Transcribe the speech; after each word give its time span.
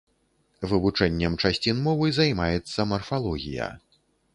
Вывучэннем 0.71 1.37
часцін 1.45 1.75
мовы 1.91 2.13
займаецца 2.21 2.91
марфалогія. 2.95 3.75